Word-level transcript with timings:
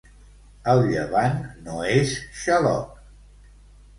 El 0.71 0.79
llevant 0.85 1.35
no 1.67 1.83
és 1.97 2.15
xaloc. 2.45 2.97